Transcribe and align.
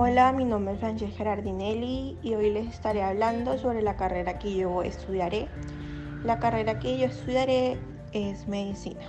Hola, 0.00 0.30
mi 0.30 0.44
nombre 0.44 0.74
es 0.74 0.78
Francesca 0.78 1.16
Gerardinelli 1.16 2.16
y 2.22 2.34
hoy 2.36 2.52
les 2.52 2.68
estaré 2.68 3.02
hablando 3.02 3.58
sobre 3.58 3.82
la 3.82 3.96
carrera 3.96 4.38
que 4.38 4.54
yo 4.54 4.84
estudiaré. 4.84 5.48
La 6.22 6.38
carrera 6.38 6.78
que 6.78 6.96
yo 6.98 7.06
estudiaré 7.06 7.80
es 8.12 8.46
medicina. 8.46 9.00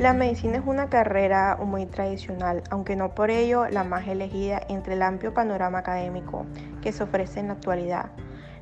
La 0.00 0.14
medicina 0.14 0.56
es 0.56 0.66
una 0.66 0.90
carrera 0.90 1.58
muy 1.64 1.86
tradicional, 1.86 2.64
aunque 2.70 2.96
no 2.96 3.14
por 3.14 3.30
ello 3.30 3.68
la 3.68 3.84
más 3.84 4.08
elegida 4.08 4.60
entre 4.68 4.94
el 4.94 5.02
amplio 5.02 5.32
panorama 5.32 5.78
académico 5.78 6.44
que 6.82 6.90
se 6.90 7.04
ofrece 7.04 7.38
en 7.38 7.46
la 7.46 7.52
actualidad. 7.52 8.10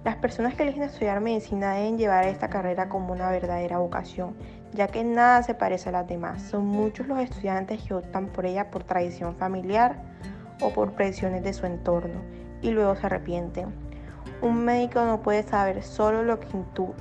Las 0.06 0.18
personas 0.18 0.54
que 0.54 0.62
eligen 0.62 0.84
estudiar 0.84 1.20
medicina 1.20 1.72
deben 1.72 1.98
llevar 1.98 2.26
esta 2.26 2.48
carrera 2.48 2.88
como 2.88 3.12
una 3.12 3.28
verdadera 3.28 3.78
vocación, 3.78 4.36
ya 4.76 4.88
que 4.88 5.02
nada 5.02 5.42
se 5.42 5.54
parece 5.54 5.88
a 5.88 5.92
las 5.92 6.06
demás. 6.06 6.42
Son 6.42 6.66
muchos 6.66 7.08
los 7.08 7.18
estudiantes 7.18 7.82
que 7.82 7.94
optan 7.94 8.26
por 8.26 8.44
ella 8.46 8.70
por 8.70 8.84
tradición 8.84 9.34
familiar 9.34 9.96
o 10.60 10.70
por 10.70 10.92
presiones 10.92 11.42
de 11.42 11.54
su 11.54 11.66
entorno 11.66 12.20
y 12.62 12.70
luego 12.70 12.94
se 12.94 13.06
arrepienten. 13.06 13.74
Un 14.42 14.64
médico 14.64 15.04
no 15.04 15.22
puede 15.22 15.42
saber 15.42 15.82
solo 15.82 16.22
lo 16.22 16.38
que 16.38 16.48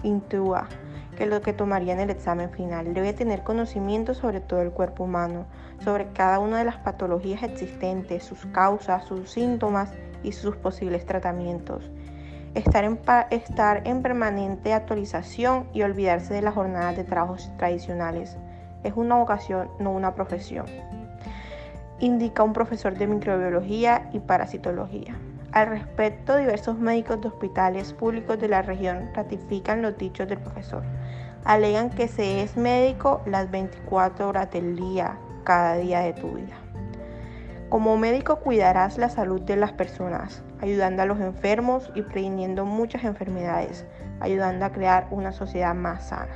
intúa, 0.03 0.69
que 1.17 1.25
lo 1.25 1.41
que 1.41 1.52
tomaría 1.52 1.93
en 1.93 1.99
el 1.99 2.09
examen 2.09 2.49
final. 2.49 2.93
Debe 2.93 3.11
tener 3.11 3.43
conocimiento 3.43 4.13
sobre 4.13 4.39
todo 4.39 4.61
el 4.61 4.71
cuerpo 4.71 5.03
humano, 5.03 5.45
sobre 5.83 6.07
cada 6.13 6.39
una 6.39 6.59
de 6.59 6.66
las 6.66 6.77
patologías 6.77 7.44
existentes, 7.44 8.23
sus 8.23 8.45
causas, 8.47 9.03
sus 9.03 9.30
síntomas 9.30 9.91
y 10.23 10.31
sus 10.31 10.55
posibles 10.55 11.05
tratamientos 11.05 11.91
estar 12.55 12.86
en, 12.86 13.00
estar 13.30 13.82
en 13.86 14.02
permanente 14.02 14.73
actualización 14.73 15.68
y 15.73 15.84
olvidarse 15.84 16.34
de 16.34 16.41
las 16.41 16.55
jornadas 16.55 16.95
de 16.95 17.04
trabajos 17.04 17.52
tradicionales. 17.58 18.38
Es 18.84 18.94
una 18.95 19.16
vocación, 19.16 19.70
no 19.80 19.92
una 19.92 20.16
profesión. 20.16 20.66
Indica 22.00 22.44
un 22.44 22.53
profesor 22.53 22.97
de 22.97 23.08
microbiología 23.08 24.09
y 24.14 24.20
parasitología. 24.20 25.16
Al 25.52 25.67
respecto, 25.67 26.36
diversos 26.36 26.78
médicos 26.78 27.22
de 27.22 27.28
hospitales 27.28 27.94
públicos 27.94 28.39
de 28.39 28.50
la 28.50 28.62
región 28.62 29.09
ratifican 29.14 29.81
los 29.81 29.97
dichos 29.97 30.28
del 30.28 30.40
profesor. 30.40 30.84
Alegan 31.44 31.90
que 31.90 32.08
se 32.08 32.42
es 32.42 32.58
médico 32.58 33.22
las 33.25 33.52
24 33.52 34.28
horas 34.28 34.52
del 34.52 34.75
día, 34.75 35.17
cada 35.44 35.75
día 35.75 36.00
de 36.00 36.14
tu 36.14 36.31
vida. 36.31 36.56
Como 37.69 37.97
médico 37.97 38.38
cuidarás 38.38 38.97
la 38.97 39.09
salud 39.09 39.42
de 39.42 39.56
las 39.56 39.72
personas, 39.73 40.44
ayudando 40.66 41.03
a 41.03 41.05
los 41.05 41.19
enfermos 41.19 41.91
y 41.94 42.02
previniendo 42.02 42.66
muchas 42.66 43.03
enfermedades, 43.03 43.85
ayudando 44.19 44.66
a 44.66 44.72
crear 44.72 45.07
una 45.11 45.31
sociedad 45.31 45.75
más 45.75 46.09
sana. 46.09 46.33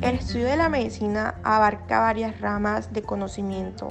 El 0.00 0.16
estudio 0.16 0.46
de 0.46 0.56
la 0.56 0.68
medicina 0.68 1.36
abarca 1.44 2.00
varias 2.00 2.40
ramas 2.40 2.92
de 2.92 3.02
conocimiento. 3.02 3.88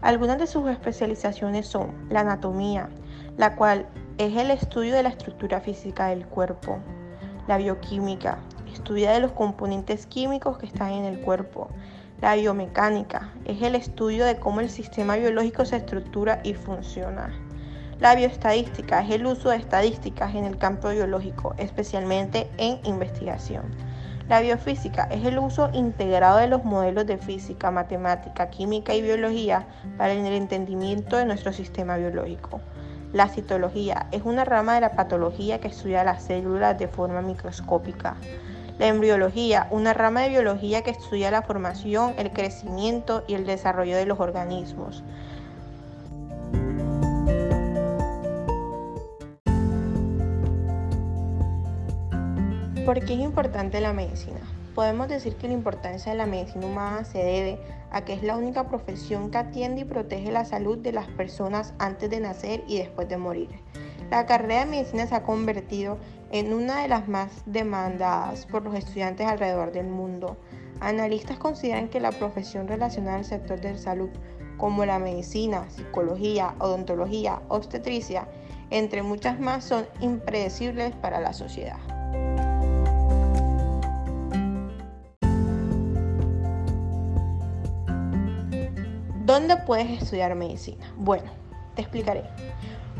Algunas 0.00 0.38
de 0.38 0.48
sus 0.48 0.68
especializaciones 0.68 1.68
son 1.68 1.92
la 2.08 2.20
anatomía, 2.20 2.88
la 3.36 3.54
cual 3.54 3.86
es 4.18 4.36
el 4.36 4.50
estudio 4.50 4.96
de 4.96 5.04
la 5.04 5.10
estructura 5.10 5.60
física 5.60 6.08
del 6.08 6.26
cuerpo, 6.26 6.78
la 7.46 7.56
bioquímica, 7.56 8.38
estudia 8.72 9.12
de 9.12 9.20
los 9.20 9.32
componentes 9.32 10.06
químicos 10.06 10.58
que 10.58 10.66
están 10.66 10.90
en 10.90 11.04
el 11.04 11.20
cuerpo. 11.20 11.68
La 12.20 12.34
biomecánica 12.34 13.30
es 13.46 13.62
el 13.62 13.74
estudio 13.74 14.26
de 14.26 14.36
cómo 14.36 14.60
el 14.60 14.68
sistema 14.68 15.16
biológico 15.16 15.64
se 15.64 15.76
estructura 15.76 16.40
y 16.44 16.52
funciona. 16.52 17.32
La 17.98 18.14
bioestadística 18.14 19.00
es 19.00 19.10
el 19.10 19.24
uso 19.24 19.48
de 19.48 19.56
estadísticas 19.56 20.34
en 20.34 20.44
el 20.44 20.58
campo 20.58 20.90
biológico, 20.90 21.54
especialmente 21.56 22.50
en 22.58 22.78
investigación. 22.84 23.62
La 24.28 24.42
biofísica 24.42 25.04
es 25.04 25.24
el 25.24 25.38
uso 25.38 25.70
integrado 25.72 26.36
de 26.36 26.48
los 26.48 26.62
modelos 26.62 27.06
de 27.06 27.16
física, 27.16 27.70
matemática, 27.70 28.50
química 28.50 28.94
y 28.94 29.00
biología 29.00 29.66
para 29.96 30.12
el 30.12 30.26
entendimiento 30.26 31.16
de 31.16 31.24
nuestro 31.24 31.54
sistema 31.54 31.96
biológico. 31.96 32.60
La 33.14 33.28
citología 33.28 34.08
es 34.12 34.22
una 34.24 34.44
rama 34.44 34.74
de 34.74 34.82
la 34.82 34.92
patología 34.92 35.58
que 35.58 35.68
estudia 35.68 36.04
las 36.04 36.22
células 36.22 36.78
de 36.78 36.86
forma 36.86 37.22
microscópica. 37.22 38.16
La 38.80 38.86
embriología, 38.86 39.68
una 39.70 39.92
rama 39.92 40.22
de 40.22 40.30
biología 40.30 40.80
que 40.80 40.90
estudia 40.90 41.30
la 41.30 41.42
formación, 41.42 42.14
el 42.16 42.32
crecimiento 42.32 43.24
y 43.28 43.34
el 43.34 43.44
desarrollo 43.44 43.94
de 43.94 44.06
los 44.06 44.18
organismos. 44.20 45.04
¿Por 52.86 53.04
qué 53.04 53.12
es 53.12 53.20
importante 53.20 53.82
la 53.82 53.92
medicina? 53.92 54.40
Podemos 54.74 55.08
decir 55.08 55.36
que 55.36 55.48
la 55.48 55.52
importancia 55.52 56.12
de 56.12 56.16
la 56.16 56.24
medicina 56.24 56.64
humana 56.64 57.04
se 57.04 57.18
debe 57.18 57.58
a 57.90 58.06
que 58.06 58.14
es 58.14 58.22
la 58.22 58.38
única 58.38 58.66
profesión 58.66 59.30
que 59.30 59.36
atiende 59.36 59.82
y 59.82 59.84
protege 59.84 60.32
la 60.32 60.46
salud 60.46 60.78
de 60.78 60.92
las 60.92 61.06
personas 61.08 61.74
antes 61.78 62.08
de 62.08 62.20
nacer 62.20 62.64
y 62.66 62.78
después 62.78 63.10
de 63.10 63.18
morir. 63.18 63.50
La 64.10 64.24
carrera 64.24 64.64
de 64.64 64.70
medicina 64.70 65.06
se 65.06 65.14
ha 65.14 65.22
convertido 65.22 65.98
en 66.30 66.52
una 66.52 66.82
de 66.82 66.88
las 66.88 67.08
más 67.08 67.42
demandadas 67.46 68.46
por 68.46 68.62
los 68.62 68.74
estudiantes 68.74 69.26
alrededor 69.26 69.72
del 69.72 69.88
mundo. 69.88 70.36
Analistas 70.80 71.38
consideran 71.38 71.88
que 71.88 72.00
la 72.00 72.12
profesión 72.12 72.68
relacionada 72.68 73.18
al 73.18 73.24
sector 73.24 73.60
de 73.60 73.76
salud, 73.76 74.10
como 74.56 74.84
la 74.84 74.98
medicina, 74.98 75.68
psicología, 75.70 76.54
odontología, 76.58 77.42
obstetricia, 77.48 78.28
entre 78.70 79.02
muchas 79.02 79.40
más, 79.40 79.64
son 79.64 79.86
impredecibles 80.00 80.94
para 80.96 81.20
la 81.20 81.32
sociedad. 81.32 81.78
¿Dónde 89.24 89.56
puedes 89.58 90.02
estudiar 90.02 90.34
medicina? 90.34 90.92
Bueno, 90.96 91.30
te 91.74 91.82
explicaré. 91.82 92.24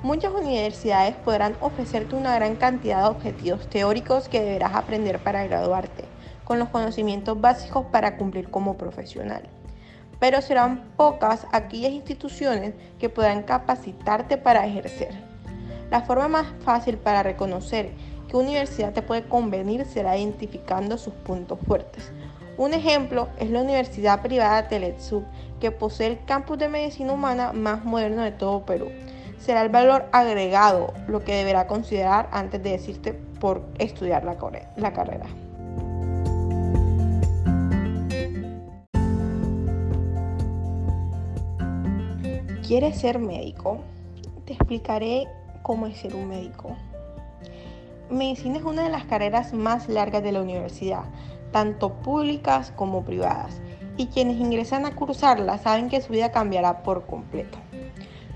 Muchas 0.02 0.32
universidades 0.32 1.14
podrán 1.14 1.56
ofrecerte 1.60 2.14
una 2.14 2.34
gran 2.34 2.56
cantidad 2.56 3.02
de 3.02 3.10
objetivos 3.10 3.68
teóricos 3.68 4.30
que 4.30 4.40
deberás 4.40 4.74
aprender 4.74 5.18
para 5.18 5.44
graduarte, 5.44 6.04
con 6.44 6.58
los 6.58 6.70
conocimientos 6.70 7.38
básicos 7.38 7.84
para 7.92 8.16
cumplir 8.16 8.50
como 8.50 8.78
profesional. 8.78 9.42
Pero 10.18 10.40
serán 10.40 10.84
pocas 10.96 11.46
aquellas 11.52 11.92
instituciones 11.92 12.72
que 12.98 13.10
podrán 13.10 13.42
capacitarte 13.42 14.38
para 14.38 14.66
ejercer. 14.66 15.10
La 15.90 16.00
forma 16.00 16.28
más 16.28 16.46
fácil 16.64 16.96
para 16.96 17.22
reconocer 17.22 17.90
qué 18.26 18.38
universidad 18.38 18.94
te 18.94 19.02
puede 19.02 19.24
convenir 19.28 19.84
será 19.84 20.16
identificando 20.16 20.96
sus 20.96 21.12
puntos 21.12 21.58
fuertes. 21.66 22.10
Un 22.56 22.72
ejemplo 22.72 23.28
es 23.38 23.50
la 23.50 23.60
Universidad 23.60 24.22
Privada 24.22 24.66
Teletsub, 24.66 25.24
que 25.60 25.70
posee 25.70 26.06
el 26.06 26.24
campus 26.24 26.56
de 26.56 26.70
medicina 26.70 27.12
humana 27.12 27.52
más 27.52 27.84
moderno 27.84 28.22
de 28.22 28.32
todo 28.32 28.64
Perú 28.64 28.88
será 29.40 29.62
el 29.62 29.70
valor 29.70 30.06
agregado 30.12 30.92
lo 31.08 31.24
que 31.24 31.34
deberá 31.34 31.66
considerar 31.66 32.28
antes 32.30 32.62
de 32.62 32.70
decirte 32.70 33.14
por 33.40 33.62
estudiar 33.78 34.24
la, 34.24 34.36
la 34.76 34.92
carrera. 34.92 35.26
¿Quieres 42.66 43.00
ser 43.00 43.18
médico? 43.18 43.80
Te 44.44 44.52
explicaré 44.52 45.26
cómo 45.62 45.86
es 45.86 45.96
ser 45.96 46.14
un 46.14 46.28
médico. 46.28 46.76
Medicina 48.10 48.58
es 48.58 48.64
una 48.64 48.84
de 48.84 48.90
las 48.90 49.04
carreras 49.04 49.52
más 49.52 49.88
largas 49.88 50.22
de 50.22 50.32
la 50.32 50.42
universidad, 50.42 51.04
tanto 51.50 51.94
públicas 51.94 52.72
como 52.76 53.04
privadas, 53.04 53.60
y 53.96 54.06
quienes 54.06 54.36
ingresan 54.36 54.84
a 54.84 54.94
cursarla 54.94 55.58
saben 55.58 55.88
que 55.88 56.00
su 56.00 56.12
vida 56.12 56.30
cambiará 56.30 56.82
por 56.82 57.06
completo. 57.06 57.58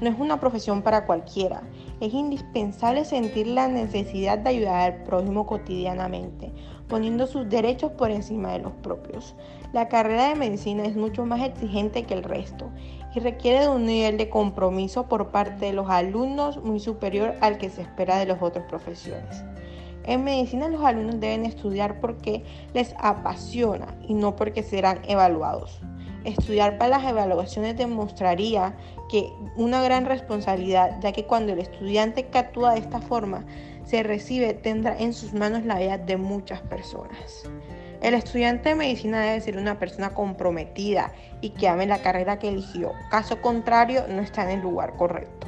No 0.00 0.10
es 0.10 0.18
una 0.18 0.40
profesión 0.40 0.82
para 0.82 1.06
cualquiera. 1.06 1.62
Es 2.00 2.12
indispensable 2.12 3.04
sentir 3.04 3.46
la 3.46 3.68
necesidad 3.68 4.38
de 4.38 4.50
ayudar 4.50 4.92
al 4.92 5.02
prójimo 5.04 5.46
cotidianamente, 5.46 6.52
poniendo 6.88 7.26
sus 7.26 7.48
derechos 7.48 7.92
por 7.92 8.10
encima 8.10 8.52
de 8.52 8.58
los 8.58 8.72
propios. 8.72 9.34
La 9.72 9.88
carrera 9.88 10.28
de 10.28 10.34
medicina 10.34 10.84
es 10.84 10.96
mucho 10.96 11.24
más 11.24 11.42
exigente 11.42 12.04
que 12.04 12.14
el 12.14 12.22
resto 12.22 12.70
y 13.14 13.20
requiere 13.20 13.60
de 13.60 13.68
un 13.68 13.86
nivel 13.86 14.16
de 14.16 14.28
compromiso 14.28 15.08
por 15.08 15.28
parte 15.30 15.66
de 15.66 15.72
los 15.72 15.88
alumnos 15.88 16.62
muy 16.62 16.80
superior 16.80 17.34
al 17.40 17.58
que 17.58 17.70
se 17.70 17.82
espera 17.82 18.18
de 18.18 18.26
las 18.26 18.42
otras 18.42 18.66
profesiones. 18.66 19.44
En 20.04 20.22
medicina 20.22 20.68
los 20.68 20.84
alumnos 20.84 21.18
deben 21.18 21.46
estudiar 21.46 22.00
porque 22.00 22.44
les 22.74 22.94
apasiona 22.98 23.96
y 24.06 24.14
no 24.14 24.36
porque 24.36 24.62
serán 24.62 25.00
evaluados. 25.08 25.80
Estudiar 26.24 26.78
para 26.78 26.98
las 26.98 27.10
evaluaciones 27.10 27.76
demostraría 27.76 28.74
que 29.10 29.32
una 29.56 29.82
gran 29.82 30.06
responsabilidad, 30.06 30.98
ya 31.00 31.12
que 31.12 31.26
cuando 31.26 31.52
el 31.52 31.58
estudiante 31.58 32.26
que 32.26 32.38
actúa 32.38 32.72
de 32.72 32.80
esta 32.80 33.00
forma 33.00 33.44
se 33.84 34.02
recibe, 34.02 34.54
tendrá 34.54 34.98
en 34.98 35.12
sus 35.12 35.34
manos 35.34 35.64
la 35.64 35.78
vida 35.78 35.98
de 35.98 36.16
muchas 36.16 36.60
personas. 36.62 37.44
El 38.00 38.14
estudiante 38.14 38.70
de 38.70 38.74
medicina 38.74 39.20
debe 39.20 39.40
ser 39.40 39.56
una 39.56 39.78
persona 39.78 40.10
comprometida 40.10 41.12
y 41.40 41.50
que 41.50 41.68
ame 41.68 41.86
la 41.86 42.02
carrera 42.02 42.38
que 42.38 42.48
eligió. 42.48 42.92
Caso 43.10 43.40
contrario, 43.40 44.04
no 44.08 44.20
está 44.20 44.44
en 44.44 44.58
el 44.58 44.60
lugar 44.60 44.96
correcto. 44.96 45.46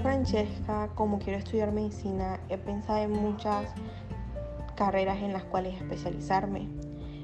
Francesca, 0.00 0.88
como 0.94 1.18
quiero 1.18 1.38
estudiar 1.38 1.72
medicina, 1.72 2.40
he 2.48 2.58
pensado 2.58 2.98
en 2.98 3.12
muchas 3.12 3.72
carreras 4.76 5.18
en 5.18 5.32
las 5.32 5.44
cuales 5.44 5.74
especializarme. 5.80 6.68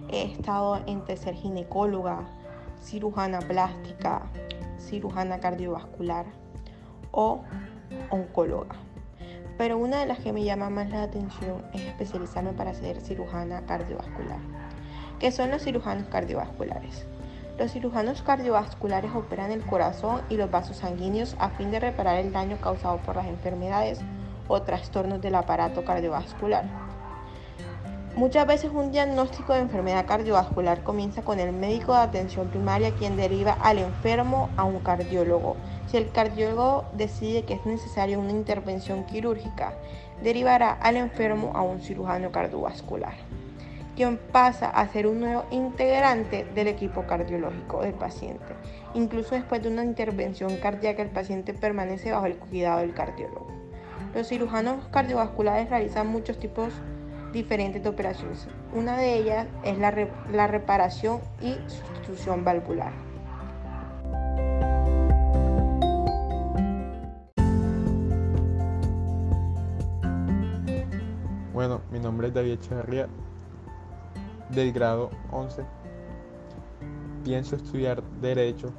He 0.09 0.33
estado 0.33 0.81
entre 0.87 1.17
ser 1.17 1.35
ginecóloga, 1.35 2.27
cirujana 2.83 3.41
plástica, 3.41 4.23
cirujana 4.79 5.41
cardiovascular 5.41 6.27
o 7.13 7.43
oncóloga. 8.11 8.77
Pero 9.59 9.79
una 9.79 10.01
de 10.01 10.07
las 10.07 10.21
que 10.21 10.33
me 10.33 10.45
llama 10.45 10.71
más 10.71 10.91
la 10.91 11.03
atención 11.03 11.65
es 11.75 11.83
especializarme 11.83 12.53
para 12.53 12.75
ser 12.75 13.01
cirujana 13.01 13.63
cardiovascular, 13.67 14.39
que 15.19 15.31
son 15.33 15.51
los 15.51 15.63
cirujanos 15.63 16.09
cardiovasculares. 16.09 17.07
Los 17.61 17.73
cirujanos 17.73 18.23
cardiovasculares 18.23 19.15
operan 19.15 19.53
el 19.53 19.61
corazón 19.61 20.23
y 20.31 20.39
los 20.39 20.51
vasos 20.51 20.79
sanguíneos 20.79 21.37
a 21.39 21.51
fin 21.51 21.71
de 21.71 21.79
reparar 21.79 22.17
el 22.17 22.33
daño 22.33 22.57
causado 22.59 22.97
por 23.03 23.17
las 23.17 23.27
enfermedades 23.27 24.01
o 24.49 24.63
trastornos 24.63 25.21
del 25.21 25.35
aparato 25.35 25.85
cardiovascular. 25.85 26.65
Muchas 28.17 28.47
veces 28.47 28.71
un 28.73 28.93
diagnóstico 28.93 29.53
de 29.53 29.61
enfermedad 29.61 30.07
cardiovascular 30.07 30.83
comienza 30.83 31.21
con 31.21 31.39
el 31.39 31.53
médico 31.53 31.93
de 31.93 31.99
atención 31.99 32.49
primaria 32.49 32.93
quien 32.93 33.19
deriva 33.19 33.53
al 33.53 33.77
enfermo 33.77 34.49
a 34.57 34.65
un 34.65 34.79
cardiólogo. 34.79 35.59
Si 35.87 35.99
el 35.99 36.11
cardiólogo 36.13 36.87
decide 36.95 37.45
que 37.45 37.53
es 37.53 37.67
necesaria 37.67 38.19
una 38.19 38.31
intervención 38.31 39.05
quirúrgica, 39.05 39.75
derivará 40.23 40.73
al 40.73 40.97
enfermo 40.97 41.53
a 41.55 41.61
un 41.61 41.83
cirujano 41.83 42.33
cardiovascular 42.33 43.13
quien 44.01 44.17
pasa 44.17 44.71
a 44.71 44.89
ser 44.89 45.07
un 45.07 45.21
nuevo 45.21 45.45
integrante 45.51 46.47
del 46.55 46.69
equipo 46.69 47.03
cardiológico 47.07 47.83
del 47.83 47.93
paciente. 47.93 48.55
Incluso 48.95 49.35
después 49.35 49.63
de 49.63 49.69
una 49.69 49.85
intervención 49.85 50.57
cardíaca, 50.57 51.03
el 51.03 51.11
paciente 51.11 51.53
permanece 51.53 52.11
bajo 52.11 52.25
el 52.25 52.39
cuidado 52.39 52.81
del 52.81 52.95
cardiólogo. 52.95 53.49
Los 54.15 54.27
cirujanos 54.29 54.89
cardiovasculares 54.89 55.69
realizan 55.69 56.07
muchos 56.07 56.39
tipos 56.39 56.73
diferentes 57.35 57.83
de 57.83 57.91
operaciones. 57.91 58.49
Una 58.75 58.97
de 58.97 59.17
ellas 59.19 59.47
es 59.65 59.77
la, 59.77 59.91
reparación 60.47 61.21
y 61.43 61.57
sustitución 61.69 62.43
valvular. 62.43 62.95
Bueno, 71.53 71.83
mi 71.91 71.99
nombre 71.99 72.29
es 72.29 72.33
David 72.33 72.53
Echeverría 72.53 73.07
del 74.53 74.73
grado 74.73 75.11
11 75.31 75.65
pienso 77.25 77.57
estudiar 77.57 78.03
derecho, 78.21 78.73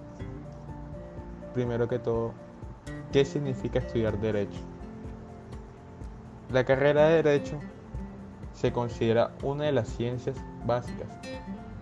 primero 1.54 1.88
que 1.88 2.00
todo, 2.00 2.34
¿qué 3.12 3.24
significa 3.26 3.80
estudiar 3.80 4.20
derecho? 4.20 4.60
La 6.52 6.64
carrera 6.66 7.08
de 7.08 7.24
derecho 7.24 7.60
se 8.54 8.72
considera 8.72 9.32
una 9.44 9.66
de 9.66 9.72
las 9.72 9.88
ciencias 9.88 10.36
básicas 10.66 11.08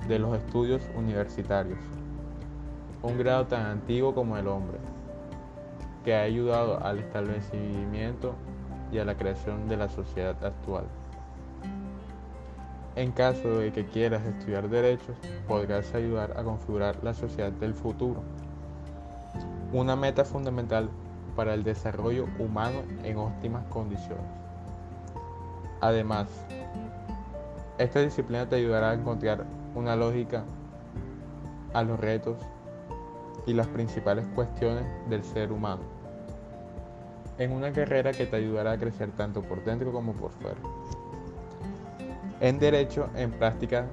de 0.08 0.20
los 0.20 0.38
estudios 0.38 0.82
universitarios, 0.96 1.80
un 3.02 3.18
grado 3.18 3.48
tan 3.48 3.66
antiguo 3.66 4.14
como 4.14 4.38
el 4.38 4.48
hombre, 4.48 4.78
que 6.04 6.16
ha 6.16 6.22
ayudado 6.22 6.84
al 6.84 7.00
establecimiento 7.00 8.36
y 8.92 9.00
a 9.00 9.06
la 9.06 9.16
creación 9.16 9.68
de 9.68 9.78
la 9.78 9.90
sociedad 9.90 10.44
actual. 10.44 10.86
En 13.00 13.14
caso 13.14 13.60
de 13.60 13.72
que 13.72 13.86
quieras 13.86 14.26
estudiar 14.26 14.68
derechos, 14.68 15.16
podrás 15.48 15.96
ayudar 15.96 16.38
a 16.38 16.44
configurar 16.44 17.02
la 17.02 17.14
sociedad 17.14 17.50
del 17.50 17.74
futuro. 17.74 18.22
Una 19.72 19.96
meta 19.96 20.26
fundamental 20.26 20.90
para 21.34 21.54
el 21.54 21.64
desarrollo 21.64 22.28
humano 22.40 22.82
en 23.06 23.16
óptimas 23.16 23.64
condiciones. 23.68 24.26
Además, 25.80 26.28
esta 27.78 28.02
disciplina 28.02 28.50
te 28.50 28.58
ayudará 28.58 28.90
a 28.90 28.96
encontrar 28.96 29.46
una 29.76 29.96
lógica 29.96 30.44
a 31.72 31.84
los 31.84 31.98
retos 32.02 32.36
y 33.46 33.54
las 33.54 33.68
principales 33.68 34.28
cuestiones 34.36 34.84
del 35.10 35.24
ser 35.24 35.54
humano. 35.54 35.84
En 37.38 37.54
una 37.54 37.72
carrera 37.72 38.12
que 38.12 38.26
te 38.26 38.36
ayudará 38.36 38.74
a 38.74 38.78
crecer 38.78 39.14
tanto 39.14 39.42
por 39.42 39.64
dentro 39.64 39.94
como 39.94 40.12
por 40.12 40.32
fuera. 40.32 40.60
En 42.42 42.58
derecho, 42.58 43.10
en 43.16 43.32
práctica, 43.32 43.86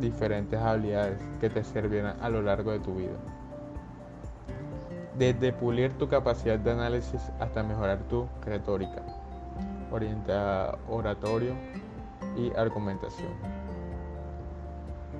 diferentes 0.00 0.58
habilidades 0.58 1.18
que 1.40 1.50
te 1.50 1.62
servirán 1.62 2.16
a 2.22 2.30
lo 2.30 2.40
largo 2.40 2.72
de 2.72 2.78
tu 2.78 2.94
vida. 2.94 3.16
Desde 5.18 5.52
pulir 5.52 5.92
tu 5.98 6.08
capacidad 6.08 6.58
de 6.58 6.70
análisis 6.70 7.20
hasta 7.38 7.62
mejorar 7.62 7.98
tu 8.08 8.26
retórica, 8.46 9.02
orientada 9.90 10.78
oratorio 10.88 11.52
y 12.34 12.50
argumentación, 12.56 13.32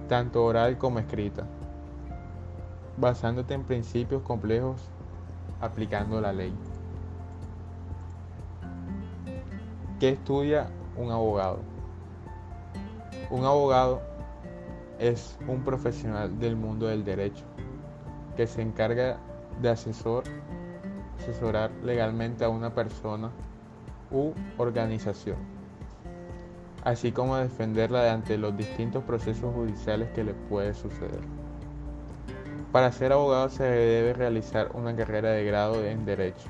tanto 0.08 0.42
oral 0.42 0.78
como 0.78 0.98
escrita, 0.98 1.44
basándote 2.96 3.52
en 3.52 3.64
principios 3.64 4.22
complejos 4.22 4.80
aplicando 5.60 6.22
la 6.22 6.32
ley. 6.32 6.54
¿Qué 10.00 10.10
estudia 10.10 10.68
un 10.96 11.10
abogado? 11.10 11.75
Un 13.28 13.44
abogado 13.44 14.02
es 15.00 15.36
un 15.48 15.64
profesional 15.64 16.38
del 16.38 16.54
mundo 16.54 16.86
del 16.86 17.04
derecho 17.04 17.44
que 18.36 18.46
se 18.46 18.62
encarga 18.62 19.16
de 19.60 19.68
asesor, 19.68 20.22
asesorar 21.18 21.72
legalmente 21.82 22.44
a 22.44 22.48
una 22.48 22.72
persona 22.72 23.32
u 24.12 24.30
organización, 24.58 25.38
así 26.84 27.10
como 27.10 27.36
defenderla 27.36 28.12
ante 28.12 28.38
los 28.38 28.56
distintos 28.56 29.02
procesos 29.02 29.52
judiciales 29.52 30.08
que 30.10 30.22
le 30.22 30.34
puede 30.34 30.72
suceder. 30.72 31.20
Para 32.70 32.92
ser 32.92 33.12
abogado 33.12 33.48
se 33.48 33.64
debe 33.64 34.12
realizar 34.12 34.70
una 34.74 34.94
carrera 34.94 35.30
de 35.30 35.44
grado 35.44 35.84
en 35.84 36.04
Derecho, 36.04 36.48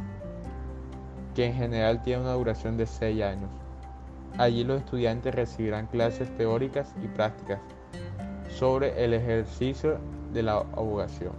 que 1.34 1.46
en 1.46 1.54
general 1.54 2.02
tiene 2.02 2.20
una 2.20 2.34
duración 2.34 2.76
de 2.76 2.84
6 2.84 3.22
años 3.22 3.50
Allí 4.38 4.64
los 4.64 4.80
estudiantes 4.80 5.34
recibirán 5.34 5.86
clases 5.86 6.28
teóricas 6.36 6.94
y 7.02 7.08
prácticas 7.08 7.58
sobre 8.50 9.02
el 9.02 9.14
ejercicio 9.14 9.98
de 10.34 10.42
la 10.42 10.56
abogación, 10.56 11.32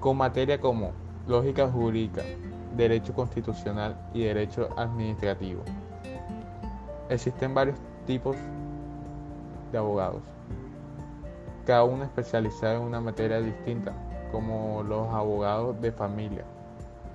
con 0.00 0.16
materia 0.16 0.58
como 0.58 0.92
lógica 1.26 1.68
jurídica, 1.70 2.22
derecho 2.74 3.12
constitucional 3.12 4.00
y 4.14 4.24
derecho 4.24 4.70
administrativo. 4.78 5.62
Existen 7.10 7.52
varios 7.52 7.78
tipos 8.06 8.36
de 9.72 9.78
abogados, 9.78 10.22
cada 11.66 11.84
uno 11.84 12.04
especializado 12.04 12.76
en 12.78 12.82
una 12.82 13.00
materia 13.00 13.42
distinta, 13.42 13.92
como 14.32 14.82
los 14.82 15.06
abogados 15.12 15.78
de 15.82 15.92
familia, 15.92 16.44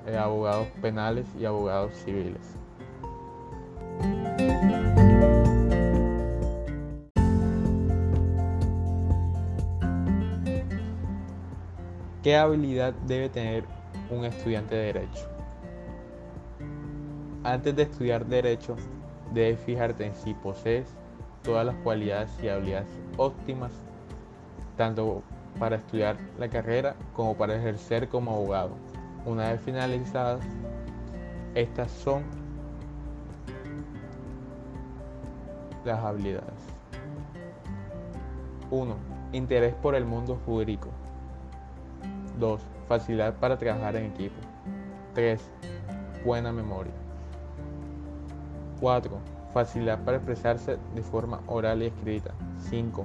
eh, 0.05 0.15
abogados 0.15 0.67
penales 0.79 1.25
y 1.39 1.45
abogados 1.45 1.93
civiles. 1.95 2.64
¿Qué 12.25 12.35
habilidad 12.35 12.91
debe 13.05 13.29
tener 13.29 13.65
un 14.09 14.25
estudiante 14.25 14.73
de 14.73 14.93
derecho? 14.93 15.29
Antes 17.43 17.75
de 17.75 17.83
estudiar 17.83 18.25
derecho, 18.25 18.75
debes 19.31 19.59
fijarte 19.59 20.07
en 20.07 20.15
si 20.15 20.33
posees 20.33 20.87
todas 21.43 21.67
las 21.67 21.75
cualidades 21.83 22.31
y 22.41 22.47
habilidades 22.49 22.87
óptimas, 23.17 23.73
tanto 24.75 25.21
para 25.59 25.75
estudiar 25.75 26.17
la 26.39 26.49
carrera 26.49 26.95
como 27.13 27.37
para 27.37 27.57
ejercer 27.57 28.09
como 28.09 28.31
abogado. 28.31 28.71
Una 29.27 29.51
vez 29.51 29.61
finalizadas, 29.61 30.43
estas 31.53 31.91
son 31.91 32.23
las 35.85 36.03
habilidades. 36.03 36.59
1. 38.71 38.95
Interés 39.31 39.75
por 39.75 39.93
el 39.93 40.05
mundo 40.05 40.39
jurídico. 40.43 40.89
2. 42.39 42.61
Facilidad 42.87 43.33
para 43.35 43.57
trabajar 43.57 43.95
en 43.95 44.05
equipo. 44.05 44.35
3. 45.13 45.41
Buena 46.23 46.51
memoria. 46.51 46.93
4. 48.79 49.11
Facilidad 49.53 49.99
para 50.03 50.17
expresarse 50.17 50.77
de 50.93 51.01
forma 51.01 51.41
oral 51.47 51.81
y 51.81 51.87
escrita. 51.87 52.33
5. 52.69 53.03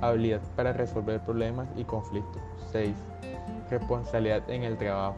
Habilidad 0.00 0.40
para 0.54 0.72
resolver 0.72 1.20
problemas 1.20 1.68
y 1.76 1.84
conflictos. 1.84 2.42
6. 2.72 2.94
Responsabilidad 3.70 4.48
en 4.50 4.64
el 4.64 4.76
trabajo. 4.76 5.16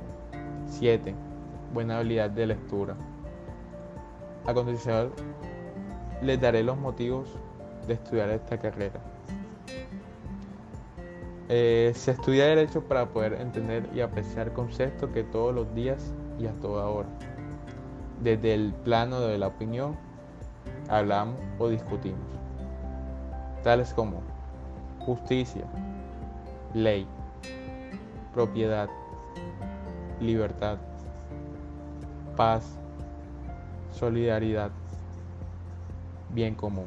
7. 0.66 1.14
Buena 1.75 1.99
habilidad 1.99 2.30
de 2.30 2.47
lectura. 2.47 2.95
A 4.47 4.54
continuación, 4.54 5.12
les 6.23 6.40
daré 6.40 6.62
los 6.62 6.78
motivos 6.78 7.28
de 7.87 7.95
estudiar 7.95 8.30
esta 8.30 8.59
carrera. 8.59 9.00
Eh, 11.52 11.90
se 11.97 12.12
estudia 12.12 12.47
derecho 12.47 12.80
para 12.85 13.07
poder 13.07 13.33
entender 13.33 13.88
y 13.92 14.02
apreciar 14.02 14.52
conceptos 14.52 15.11
que 15.11 15.25
todos 15.25 15.52
los 15.52 15.75
días 15.75 16.14
y 16.38 16.47
a 16.47 16.52
toda 16.52 16.87
hora. 16.87 17.09
Desde 18.23 18.54
el 18.54 18.73
plano 18.73 19.19
de 19.23 19.37
la 19.37 19.49
opinión, 19.49 19.97
hablamos 20.88 21.40
o 21.59 21.69
discutimos, 21.69 22.21
tales 23.64 23.92
como 23.92 24.23
justicia, 25.00 25.64
ley, 26.73 27.04
propiedad, 28.33 28.88
libertad, 30.21 30.78
paz, 32.37 32.78
solidaridad, 33.90 34.71
bien 36.28 36.54
común. 36.54 36.87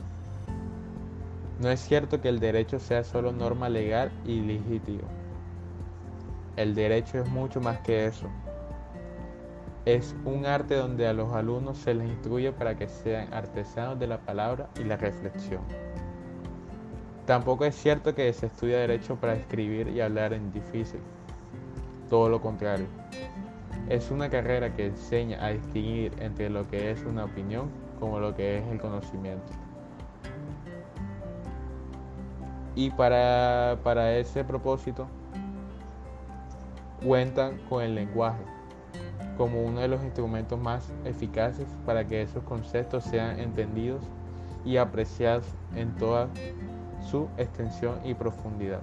No 1.59 1.69
es 1.69 1.79
cierto 1.79 2.19
que 2.19 2.29
el 2.29 2.39
derecho 2.39 2.79
sea 2.79 3.03
solo 3.03 3.31
norma 3.31 3.69
legal 3.69 4.11
y 4.25 4.41
legítima. 4.41 5.07
El 6.55 6.75
derecho 6.75 7.19
es 7.19 7.29
mucho 7.29 7.61
más 7.61 7.79
que 7.79 8.05
eso. 8.05 8.27
Es 9.85 10.15
un 10.23 10.45
arte 10.45 10.75
donde 10.75 11.07
a 11.07 11.13
los 11.13 11.33
alumnos 11.33 11.77
se 11.77 11.93
les 11.93 12.07
instruye 12.07 12.51
para 12.51 12.75
que 12.75 12.87
sean 12.87 13.33
artesanos 13.33 13.99
de 13.99 14.07
la 14.07 14.19
palabra 14.19 14.69
y 14.79 14.83
la 14.83 14.97
reflexión. 14.97 15.61
Tampoco 17.25 17.65
es 17.65 17.75
cierto 17.75 18.15
que 18.15 18.31
se 18.33 18.47
estudia 18.47 18.79
derecho 18.79 19.15
para 19.15 19.35
escribir 19.35 19.87
y 19.89 20.01
hablar 20.01 20.33
en 20.33 20.51
difícil. 20.51 20.99
Todo 22.09 22.29
lo 22.29 22.41
contrario. 22.41 22.87
Es 23.89 24.11
una 24.11 24.29
carrera 24.29 24.75
que 24.75 24.87
enseña 24.87 25.43
a 25.43 25.49
distinguir 25.49 26.13
entre 26.19 26.49
lo 26.49 26.67
que 26.67 26.91
es 26.91 27.03
una 27.03 27.25
opinión 27.25 27.69
como 27.99 28.19
lo 28.19 28.35
que 28.35 28.59
es 28.59 28.67
el 28.67 28.79
conocimiento. 28.79 29.51
Y 32.75 32.89
para, 32.91 33.77
para 33.83 34.17
ese 34.17 34.43
propósito 34.43 35.07
cuentan 37.03 37.57
con 37.69 37.83
el 37.83 37.95
lenguaje 37.95 38.43
como 39.37 39.63
uno 39.63 39.81
de 39.81 39.87
los 39.87 40.03
instrumentos 40.03 40.59
más 40.59 40.91
eficaces 41.05 41.67
para 41.85 42.05
que 42.05 42.21
esos 42.21 42.43
conceptos 42.43 43.03
sean 43.03 43.39
entendidos 43.39 44.03
y 44.63 44.77
apreciados 44.77 45.45
en 45.75 45.93
toda 45.95 46.29
su 47.09 47.27
extensión 47.37 47.99
y 48.03 48.13
profundidad. 48.13 48.81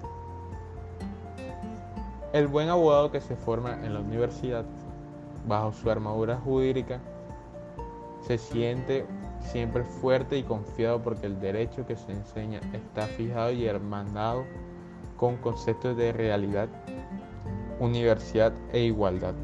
El 2.32 2.47
buen 2.47 2.68
abogado 2.68 3.11
que 3.11 3.20
se 3.20 3.37
forma 3.37 3.75
en 3.85 3.94
la 3.94 4.00
universidad 4.00 4.64
bajo 5.47 5.73
su 5.73 5.90
armadura 5.90 6.37
jurídica 6.37 7.00
se 8.26 8.38
siente 8.38 9.06
siempre 9.40 9.85
fuerte 9.85 10.38
y 10.38 10.42
confiado 10.42 11.02
porque 11.02 11.26
el 11.26 11.40
derecho 11.40 11.87
que 11.87 11.97
se 11.97 12.12
enseña 12.12 12.61
está 12.73 13.06
fijado 13.06 13.52
y 13.52 13.66
hermanado 13.66 14.44
con 15.16 15.37
conceptos 15.38 15.97
de 15.97 16.12
realidad, 16.12 16.68
universidad 17.78 18.52
e 18.73 18.80
igualdad. 18.80 19.35